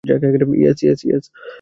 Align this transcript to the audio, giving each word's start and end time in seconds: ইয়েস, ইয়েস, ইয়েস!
ইয়েস, 0.61 0.79
ইয়েস, 0.83 0.99
ইয়েস! 1.07 1.25